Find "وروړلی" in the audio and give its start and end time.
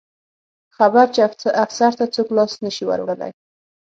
2.87-3.31